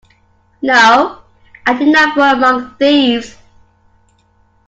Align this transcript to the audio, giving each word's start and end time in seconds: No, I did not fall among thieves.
No, 0.63 1.19
I 1.67 1.75
did 1.77 1.89
not 1.89 2.15
fall 2.15 2.33
among 2.33 2.73
thieves. 2.79 3.37